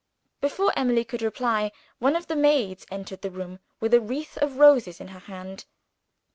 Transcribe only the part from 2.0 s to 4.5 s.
of the maids entered the room with a wreath